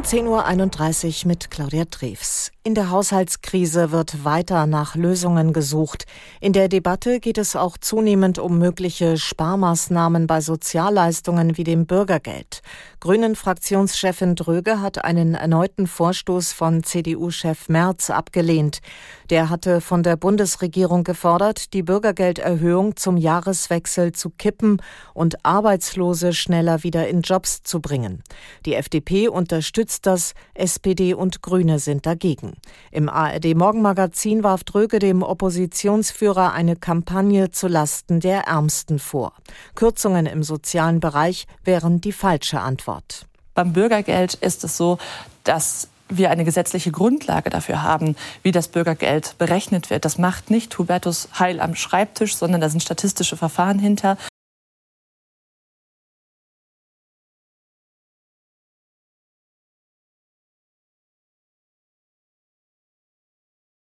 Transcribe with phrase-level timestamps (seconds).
[0.00, 2.52] Um 10.31 Uhr mit Claudia Treves.
[2.62, 6.04] In der Haushaltskrise wird weiter nach Lösungen gesucht.
[6.40, 12.60] In der Debatte geht es auch zunehmend um mögliche Sparmaßnahmen bei Sozialleistungen wie dem Bürgergeld.
[13.00, 18.80] Grünen-Fraktionschefin Dröge hat einen erneuten Vorstoß von CDU-Chef Merz abgelehnt.
[19.30, 24.82] Der hatte von der Bundesregierung gefordert, die Bürgergelderhöhung zum Jahreswechsel zu kippen
[25.14, 28.22] und Arbeitslose schneller wieder in Jobs zu bringen.
[28.66, 32.54] Die FDP unterstützt das, SPD und Grüne sind dagegen.
[32.90, 39.32] Im ARD Morgenmagazin warf Dröge dem Oppositionsführer eine Kampagne zu Lasten der Ärmsten vor.
[39.74, 43.26] Kürzungen im sozialen Bereich wären die falsche Antwort.
[43.54, 44.98] Beim Bürgergeld ist es so,
[45.44, 50.04] dass wir eine gesetzliche Grundlage dafür haben, wie das Bürgergeld berechnet wird.
[50.04, 54.16] Das macht nicht Hubertus Heil am Schreibtisch, sondern da sind statistische Verfahren hinter.